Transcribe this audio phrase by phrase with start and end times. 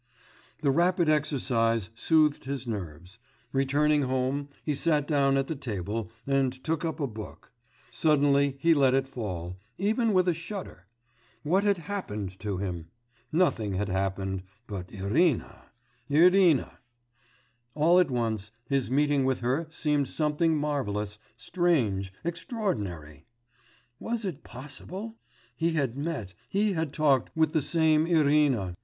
[0.63, 3.19] The rapid exercise soothed his nerves.
[3.51, 7.51] Returning home he sat down at the table and took up a book;
[7.91, 10.87] suddenly he let it fall, even with a shudder....
[11.43, 12.87] What had happened to him?
[13.31, 15.65] Nothing had happened, but Irina...
[16.09, 16.79] Irina....
[17.75, 23.27] All at once his meeting with her seemed something marvellous, strange, extraordinary.
[23.99, 25.17] Was it possible?
[25.55, 28.73] he had met, he had talked with the same Irina....